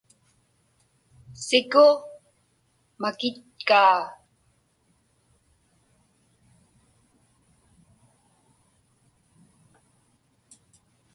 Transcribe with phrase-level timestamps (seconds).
[1.45, 1.85] Siku
[3.01, 3.99] makitkaa.